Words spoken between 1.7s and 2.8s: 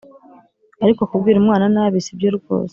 nabi si byo rwose